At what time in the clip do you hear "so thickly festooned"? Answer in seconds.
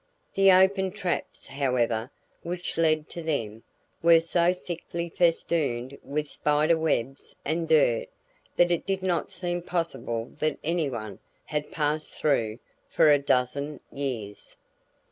4.19-5.95